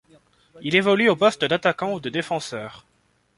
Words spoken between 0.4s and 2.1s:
Il évolue au poste d'attaquant ou de